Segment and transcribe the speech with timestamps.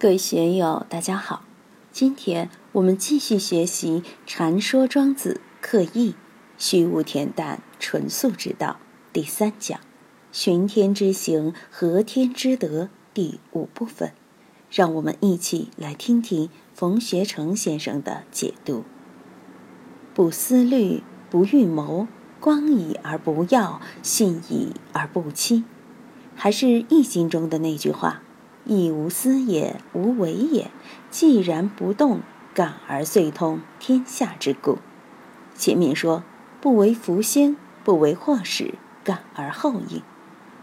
[0.00, 1.42] 各位学友，大家好。
[1.92, 6.14] 今天我们继续学习《禅说庄子刻意
[6.56, 8.78] 虚无恬淡纯素之道》
[9.12, 9.78] 第三讲
[10.32, 14.14] “寻天之行，合天之德”第五部分。
[14.70, 18.84] 让我们一起来听听冯学成先生的解读
[20.16, 22.08] ：“不思虑，不预谋，
[22.40, 25.64] 光以而不耀，信以而不欺。”
[26.34, 28.22] 还是《易经》中的那句话。
[28.64, 30.70] 亦无思也，无为也。
[31.10, 32.20] 既然不动，
[32.54, 34.78] 感而遂通天下之故。
[35.54, 36.22] 前面说
[36.60, 40.02] 不为福先，不为祸始，感而后应。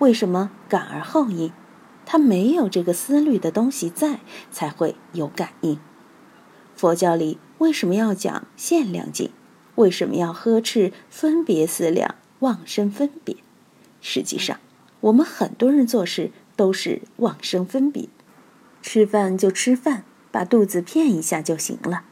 [0.00, 1.52] 为什么感而后应？
[2.06, 4.20] 他没有这个思虑的东西在，
[4.50, 5.78] 才会有感应。
[6.76, 9.30] 佛教里为什么要讲限量境？
[9.76, 13.36] 为什么要呵斥分别思量、妄生分别？
[14.00, 14.60] 实际上，
[15.00, 16.30] 我们很多人做事。
[16.56, 18.08] 都是妄生分别，
[18.80, 22.04] 吃饭就吃饭，把肚子骗一下就行了。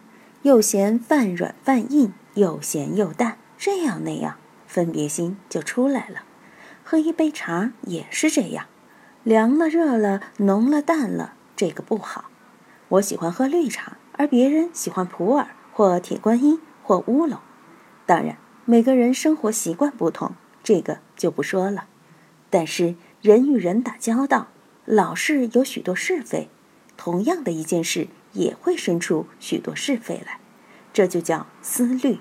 [0.42, 4.36] 又嫌饭软饭硬，又咸又淡，这样那样，
[4.67, 6.25] 分别心就出来了。
[6.83, 8.67] 喝一杯茶也是这样，
[9.22, 12.24] 凉了热了，浓了淡了，这个不好。
[12.89, 17.39] 我喜欢喝绿茶，而别人喜欢普洱或铁观音或乌龙。
[18.06, 20.33] 当然，每个人生活习惯不同，
[20.64, 21.84] 这个就不说了。
[22.50, 22.97] 但是。
[23.23, 24.48] 人与人打交道，
[24.84, 26.48] 老是有许多是非，
[26.97, 30.41] 同样的一件事也会生出许多是非来，
[30.92, 32.19] 这就叫思虑。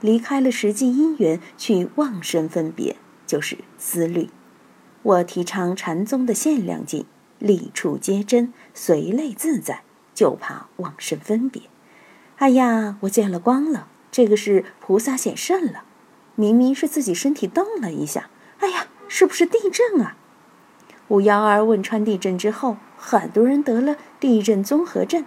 [0.00, 2.96] 离开了实际因缘去妄生分别，
[3.28, 4.28] 就是思虑。
[5.02, 7.06] 我提倡禅宗的限量境，
[7.38, 11.62] 立处皆真，随类自在，就怕妄生分别。
[12.38, 15.84] 哎呀，我见了光了，这个是菩萨显圣了，
[16.34, 20.16] 明明是自己身体动了一下，哎呀，是不是地震啊？
[21.10, 25.24] 五幺二汶川地震之后，很多人得了地震综合症，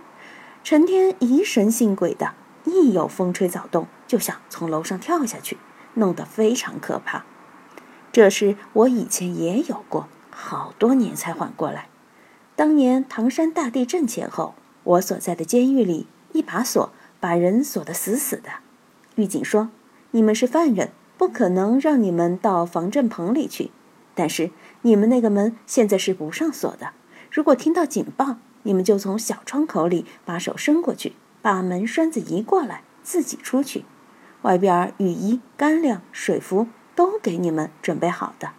[0.63, 2.31] 成天疑神信鬼的，
[2.63, 5.57] 一有风吹草动就想从楼上跳下去，
[5.95, 7.25] 弄得非常可怕。
[8.13, 11.89] 这事我以前也有过，好多年才缓过来。
[12.55, 18.49] 当年唐山大地震前后，我所在的监狱里一把锁把人锁得死死的，
[19.15, 19.67] 狱警说
[20.11, 23.71] ：“你们是犯人，不可能让你们到防震棚里去。”
[24.15, 24.51] 但是
[24.85, 26.91] 你们那个门现在是不上锁的，
[27.31, 33.85] 如果听到警报，你们就从小窗口里把手伸过去，把门栓子移过来，自己出去。
[34.41, 38.51] 外边雨衣、干粮、水服都给你们准备好的，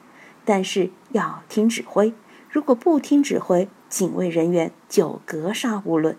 [0.47, 2.15] 但是要听指挥。
[2.49, 6.17] 如果不听指挥，警卫人员就格杀勿论。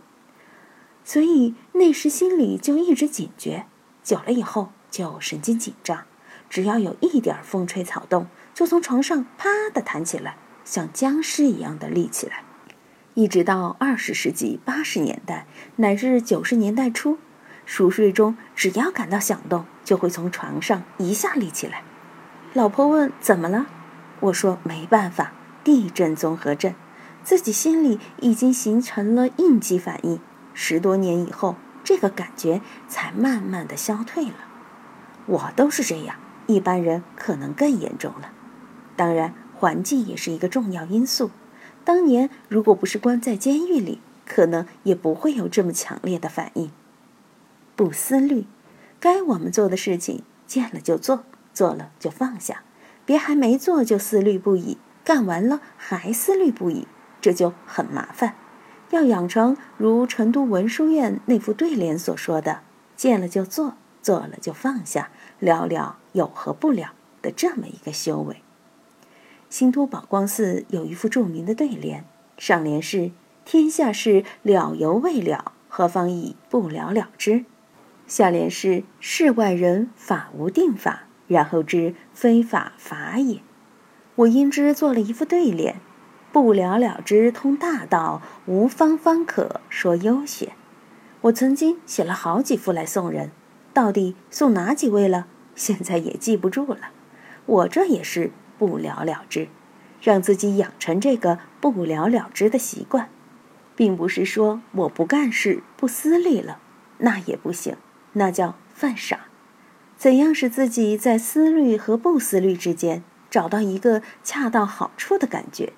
[1.04, 3.66] 所以那时心里就一直警觉，
[4.04, 6.04] 久了以后就神经紧张，
[6.48, 8.28] 只要有一点风吹草动。
[8.56, 12.46] 就从床上啪的弹起来，像僵尸一样的立起来，
[13.14, 15.46] 一直到二十世纪八十年代
[15.76, 17.18] 乃至九十年代初，
[17.66, 21.84] 熟睡中只要感到响动，就会从床上一下立起来。
[22.54, 23.66] 老婆问怎么了，
[24.22, 25.34] 我说没办法，
[25.66, 26.74] 地震综合症，
[27.26, 30.22] 自己心里已经形成了应激反应，
[30.54, 34.38] 十多年以后，这个感觉才慢慢的消退了。
[35.26, 36.16] 我都是这样，
[36.48, 38.32] 一般人可能更严重了。
[38.96, 41.32] 当然，环境也是一个重要因素。
[41.84, 46.72] 当年如果不是关在监狱里，可能也不会有这么强烈的反应。
[47.76, 48.46] 不思虑，
[49.00, 52.64] 该我们做的事情见了就做，做了就放下，
[53.06, 56.88] 别还没做就思虑不已，干完了还思虑不已，
[57.22, 58.36] 这就很麻烦。
[58.92, 62.62] 要养成如成都文殊院那副对联所说的
[62.96, 68.42] “见了就做，做了就放下，了了有何不了”的这么一个修为。
[69.50, 72.04] 新都宝光寺有一副著名的对联，
[72.38, 73.12] 上联是
[73.46, 77.46] “天下事了犹未了，何方已不了了之”，
[78.08, 83.42] 下联是“世外人法无定法，然后知非法法也”。
[84.16, 85.76] 我因之做了一副对联
[86.34, 90.54] ：“不了了之通大道，无方方可说悠闲。”
[91.22, 93.32] 我曾经写了好几副来送人，
[93.74, 95.28] 到底送哪几位了？
[95.56, 96.90] 现在也记不住了。
[97.46, 98.32] 我这也是。
[98.58, 99.48] 不了了之，
[100.02, 103.10] 让自己养成这个不了了之的习惯，
[103.76, 106.60] 并不是说我不干事、不思虑了，
[107.00, 107.76] 那也不行，
[108.14, 109.22] 那叫犯傻。
[109.98, 115.74] 怎样使自己在思虑和不思虑之间找到一个恰到好处的感觉？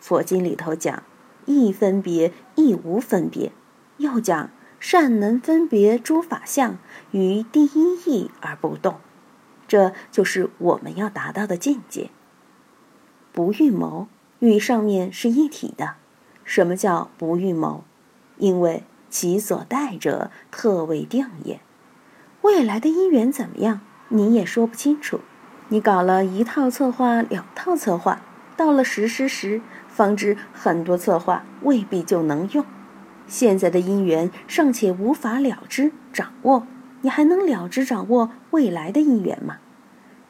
[0.00, 1.02] 佛经里头讲，
[1.46, 3.52] 一分别亦无分别，
[3.98, 4.50] 又讲
[4.80, 6.78] 善能分别诸法相
[7.12, 9.00] 于第一义而不动。
[9.74, 12.10] 这就是我们要达到的境界。
[13.32, 14.06] 不预谋
[14.38, 15.94] 与上面是一体的。
[16.44, 17.82] 什么叫不预谋？
[18.38, 21.58] 因为其所待者特未定也。
[22.42, 23.80] 未来的姻缘怎么样，
[24.10, 25.18] 你也说不清楚。
[25.70, 28.22] 你搞了一套策划，两套策划，
[28.56, 32.64] 到了实施时，方知很多策划未必就能用。
[33.26, 36.64] 现在的姻缘尚且无法了知掌握，
[37.00, 39.56] 你还能了知掌握未来的姻缘吗？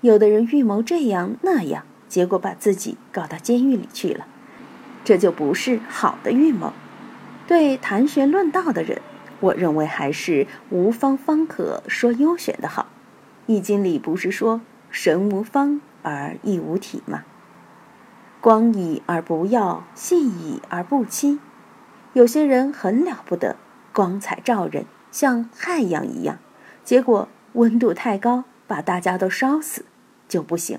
[0.04, 4.26] 有的人预谋这样那样，结果把自己搞到监狱里去了，
[5.02, 6.74] 这就不是好的预谋。
[7.46, 9.00] 对谈玄论道的人，
[9.40, 12.88] 我认为还是无方方可说优选的好。
[13.46, 14.60] 易经里不是说
[14.90, 17.24] 神无方而意无体吗？
[18.42, 21.38] 光以而不耀，信以而不欺。
[22.12, 23.56] 有些人很了不得，
[23.94, 26.36] 光彩照人，像太阳一样，
[26.84, 29.86] 结果温度太高，把大家都烧死，
[30.28, 30.78] 就不行。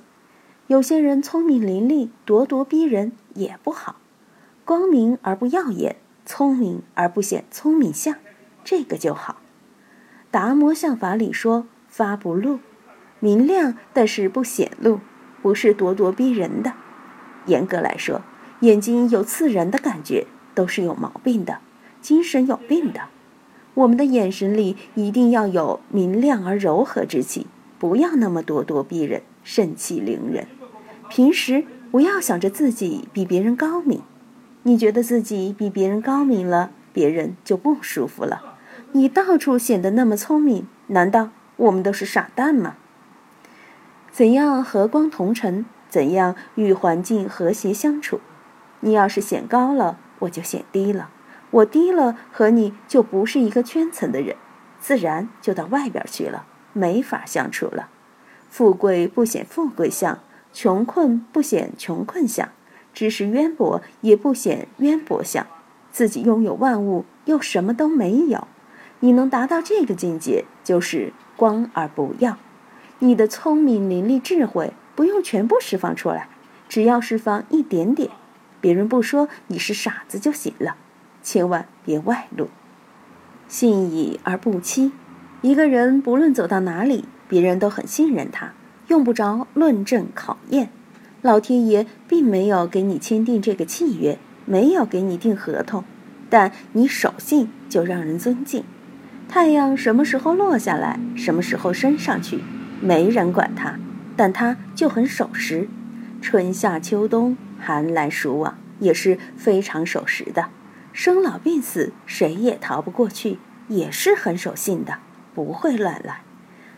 [0.68, 3.98] 有些人聪明伶俐，咄咄逼人，也不好。
[4.64, 8.16] 光明而不耀眼，聪明而不显聪明相，
[8.64, 9.38] 这个就好。
[10.32, 12.60] 达摩相法里说发不露，
[13.20, 15.00] 明亮但是不显露，
[15.42, 16.74] 不是咄咄逼人的。
[17.46, 18.22] 严格来说，
[18.62, 20.28] 眼睛有刺人的感觉。
[20.56, 21.60] 都是有毛病的，
[22.00, 23.10] 精神有病的。
[23.74, 27.46] 我们的眼神里一定要有明亮而柔和之气，
[27.80, 30.48] 不要那么咄咄逼人、盛气凌人。
[31.10, 34.02] 平时不要想着自己比别人高明，
[34.64, 38.58] 你觉得自己比别人高明了，别人就不舒服了。
[38.92, 42.76] 你到处显得那么聪明，难道我们都是傻蛋吗？
[44.12, 45.66] 怎样和光同尘？
[45.88, 48.20] 怎样与环境和谐相处？
[48.82, 50.00] 你要是显高了。
[50.20, 51.10] 我就显低了，
[51.52, 54.38] 我低了，和你就不是一个圈层的人，
[54.80, 56.46] 自然就到外边去了，
[56.76, 57.90] 没法相处了。
[58.50, 60.20] 富贵不显富贵相，
[60.54, 62.50] 穷困不显穷困相，
[62.94, 65.48] 知识渊博也不显渊博相。
[65.92, 68.48] 自己拥有万物，又什么都没有，
[69.00, 72.38] 你能达到这个境界，就是光而不耀。
[73.00, 76.28] 你的聪明伶俐智慧不用全部释放出来，
[76.68, 78.12] 只要释放一点点。
[78.60, 80.76] 别人不说你是傻子就行了，
[81.22, 82.50] 千万别外露。
[83.48, 84.92] 信以而不欺，
[85.46, 88.54] 一个人不论走到哪里，别人都很信任他，
[88.88, 90.72] 用不着论证考验。
[91.22, 95.84] 老天爷并没有给你签订这个契约，没有给你订合同，
[96.32, 98.64] 但你守信就让人尊敬。
[99.30, 102.40] 太阳什么时候落下来，什么时候升上去，
[102.82, 103.78] 没人管他，
[104.16, 105.70] 但他就很守时。
[106.24, 107.38] 春夏秋冬。
[107.60, 110.48] 寒来暑往也是非常守时的，
[110.92, 113.38] 生老病死谁也逃不过去，
[113.68, 114.98] 也是很守信的，
[115.36, 116.22] 不会乱来。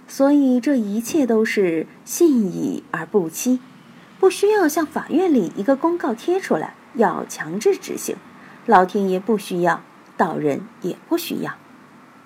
[0.08, 3.60] 所以这一切都是信以而不欺，
[4.20, 8.16] 不需要像法院里一个公告贴出来要强制执行，
[8.66, 9.84] 老天爷不需要，
[10.16, 11.54] 道人也不需要。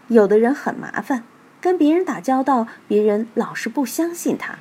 [0.07, 1.23] 有的人很麻烦，
[1.59, 4.59] 跟别人打交道，别人老是不相信他。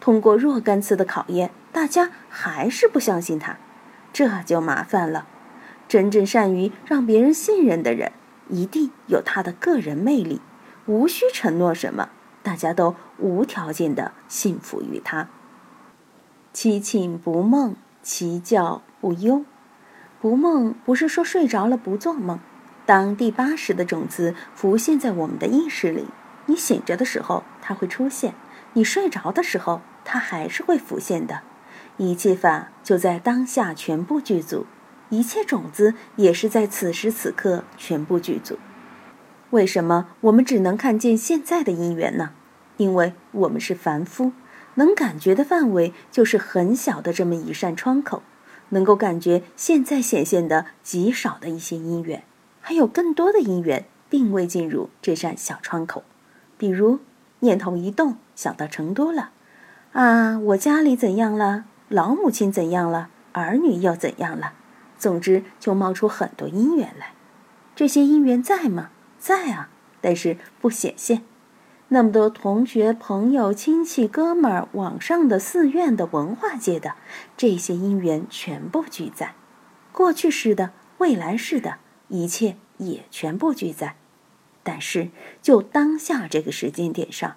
[0.00, 3.56] 通过若干次的考验，大家还是不相信他，
[4.12, 5.26] 这就麻烦了。
[5.88, 8.12] 真正善于让别人信任的人，
[8.50, 10.40] 一定有他的个人魅力，
[10.88, 12.08] 无需承诺什么，
[12.42, 15.28] 大家都无条件的信服于他。
[16.54, 19.44] 七寝不梦，其觉不忧。
[20.18, 22.40] 不梦不是说睡着了不做梦。
[22.86, 26.06] 当第八识的种子浮现在我们的意识里，
[26.46, 28.32] 你醒着的时候，它会出现。
[28.72, 31.42] 你睡着的时候，它还是会浮现的。
[31.98, 34.64] 一切法就在当下全部具足，
[35.10, 38.58] 一切种子也是在此时此刻全部具足。
[39.50, 42.30] 为什么我们只能看见现在的因缘呢？
[42.76, 44.32] 因为我们是凡夫，
[44.74, 48.22] 能感觉的范围就是很小的这么一扇窗口，
[48.70, 52.22] 能够感觉现在显现的极少的一些因缘，
[52.60, 56.04] 还有更多的因缘并未进入这扇小窗口，
[56.56, 57.00] 比如。
[57.40, 59.30] 念头一动，想到成都了，
[59.92, 61.66] 啊，我家里怎样了？
[61.88, 63.10] 老母亲怎样了？
[63.30, 64.54] 儿女又怎样了？
[64.98, 67.12] 总之，就冒出很多因缘来。
[67.76, 68.90] 这些因缘在吗？
[69.18, 69.70] 在啊，
[70.00, 71.22] 但是不显现。
[71.88, 76.96] 那么多同学、朋友、亲戚、哥们儿，网上的、寺院的、文化界的，
[77.36, 79.34] 这些因缘全部俱在。
[79.90, 83.96] 过去式的、未来式的，一切也全部俱在。
[84.62, 85.08] 但是，
[85.40, 87.36] 就当下这个时间点上，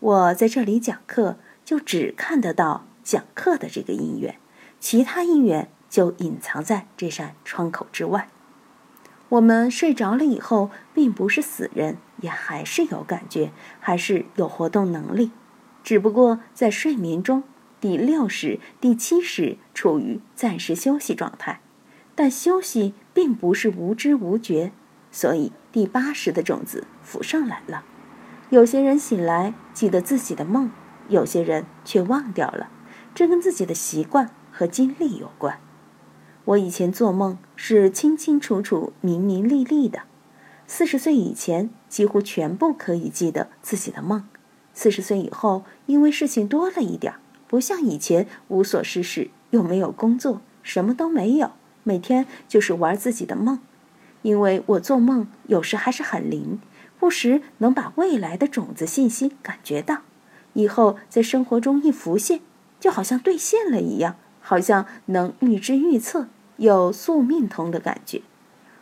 [0.00, 4.36] 我在这里讲课，就只看得到讲课的这个因缘，
[4.80, 8.28] 其他因缘就隐藏在这扇窗口之外。
[9.34, 13.50] 我们睡着了以后，并不是死人，也还是有感觉，
[13.80, 15.32] 还是有活动能力，
[15.82, 17.42] 只不过在睡眠中，
[17.80, 21.60] 第六时、第七时处于暂时休息状态。
[22.14, 24.70] 但休息并不是无知无觉。
[25.10, 27.84] 所以第八十的种子浮上来了。
[28.50, 30.70] 有些人醒来记得自己的梦，
[31.08, 32.70] 有些人却忘掉了，
[33.16, 35.58] 这跟自己的习惯和经历有关。
[36.46, 40.02] 我以前做梦是清清楚楚、明明历历的，
[40.66, 44.28] 四十岁以前几乎全部可以记得自己的梦，
[44.74, 47.14] 四十岁以后因为事情多了一点，
[47.48, 53.60] 不像以前无所事事，又没有工作，什么都没有，每天就是玩自己的梦。
[54.20, 56.60] 因为我做梦有时还是很灵，
[56.98, 60.02] 不时能把未来的种子信息感觉到，
[60.52, 62.40] 以后在生活中一浮现，
[62.78, 66.28] 就好像兑现了一样，好像能预知预测。
[66.56, 68.22] 有宿命通的感觉，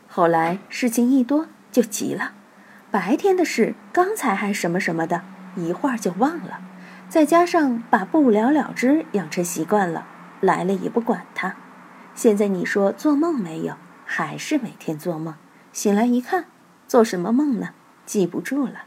[0.08, 2.32] 后来事情一多就急了，
[2.90, 5.22] 白天的事刚才还什么什么的，
[5.56, 6.60] 一会儿就忘了，
[7.08, 10.06] 再加上把不了了之养成习惯了，
[10.40, 11.56] 来了也不管它。
[12.14, 15.34] 现在你说做梦没有，还是每天做梦，
[15.72, 16.44] 醒来一看，
[16.86, 17.70] 做什么梦呢？
[18.04, 18.82] 记不住了。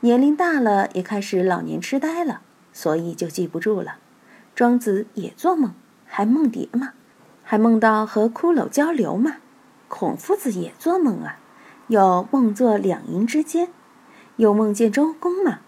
[0.00, 3.96] 年龄大了也开始老年痴呆了，所以就记不住了。
[4.54, 5.74] 庄子也做梦，
[6.06, 6.92] 还梦蝶吗？
[7.42, 9.36] 还梦到和骷髅交流嘛？
[9.88, 11.38] 孔夫子也做梦啊，
[11.88, 13.68] 有梦作两营之间，
[14.36, 15.60] 有梦见周公嘛？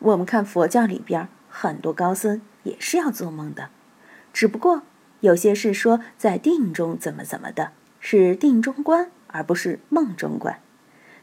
[0.00, 3.70] 我们看佛教里边很多高僧也是要做梦的，
[4.32, 4.82] 只不过
[5.20, 10.58] 有些是说在定中怎么怎么的，是定中观而不是梦中观，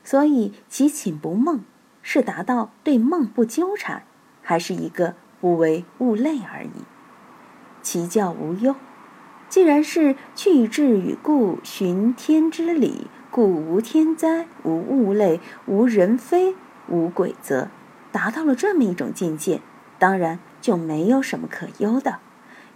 [0.06, 1.66] 所以其寝不梦
[2.02, 4.04] 是达到对梦不纠缠，
[4.42, 6.86] 还是一个不为物类而已，
[7.82, 8.76] 其教无忧。
[9.50, 16.56] 既然是去智与故寻天之理，故无天灾，无物类，无人非，
[16.88, 17.70] 无鬼则，
[18.12, 19.62] 达到了这么一种境界，
[19.98, 22.20] 当然就没有什么可忧的。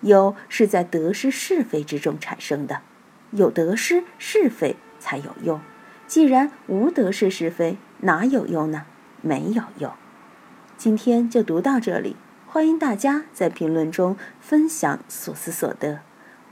[0.01, 2.81] 忧是在得失是非之中产生的，
[3.29, 5.59] 有得失是非才有忧。
[6.07, 8.85] 既然无得失是非，哪有忧呢？
[9.21, 9.91] 没有忧。
[10.75, 12.15] 今天就读到这里，
[12.47, 15.99] 欢迎大家在评论中分享所思所得。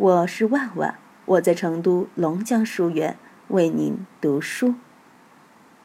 [0.01, 4.73] 我是万万，我在成都龙江书院为您读书。